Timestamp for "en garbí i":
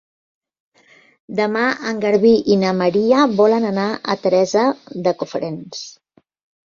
1.91-2.59